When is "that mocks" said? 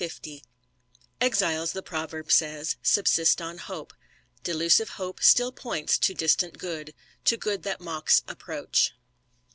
7.61-8.23